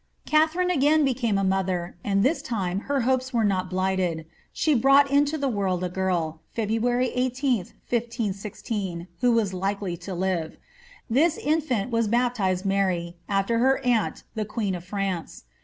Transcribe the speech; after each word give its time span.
Katharine 0.25 0.71
again 0.71 1.05
became 1.05 1.37
a 1.37 1.43
mother, 1.43 1.95
and 2.03 2.23
this 2.23 2.41
time 2.41 2.79
her 2.89 3.01
hopes 3.01 3.33
were 3.35 3.43
not 3.43 3.69
blighted. 3.69 4.25
She 4.51 4.73
brouglit 4.75 5.11
into 5.11 5.37
the 5.37 5.47
worid 5.47 5.83
a 5.83 5.89
giri, 5.89 6.33
February 6.49 7.09
18, 7.13 7.57
1516, 7.59 9.07
who 9.19 9.31
was 9.31 9.53
likely 9.53 9.95
to 9.97 10.15
live. 10.15 10.57
This 11.07 11.37
infant 11.37 11.91
was 11.91 12.07
baptised 12.07 12.65
Mary, 12.65 13.17
after 13.29 13.59
her 13.59 13.77
aunt 13.85 14.23
the 14.33 14.43
qneen 14.45 14.75
of 14.75 14.83
France. 14.83 15.43